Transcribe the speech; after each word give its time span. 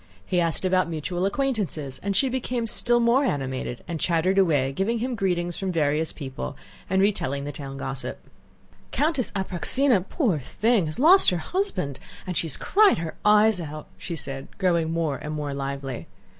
He 0.25 0.41
asked 0.41 0.65
about 0.65 0.89
mutual 0.89 1.27
acquaintances, 1.27 1.99
and 2.01 2.15
she 2.15 2.27
became 2.27 2.65
still 2.65 2.99
more 2.99 3.23
animated 3.23 3.83
and 3.87 3.99
chattered 3.99 4.39
away 4.39 4.71
giving 4.73 4.97
him 4.97 5.13
greetings 5.13 5.57
from 5.57 5.71
various 5.71 6.11
people 6.11 6.57
and 6.89 6.99
retelling 7.03 7.43
the 7.43 7.51
town 7.51 7.77
gossip. 7.77 8.17
"Countess 8.89 9.31
Apráksina, 9.35 10.01
poor 10.09 10.39
thing, 10.39 10.87
has 10.87 10.97
lost 10.97 11.29
her 11.29 11.37
husband 11.37 11.99
and 12.25 12.35
she 12.35 12.47
has 12.47 12.57
cried 12.57 12.97
her 12.97 13.15
eyes 13.23 13.61
out," 13.61 13.89
she 13.95 14.15
said, 14.15 14.47
growing 14.57 14.91
more 14.91 15.17
and 15.17 15.35
more 15.35 15.53
lively. 15.53 16.07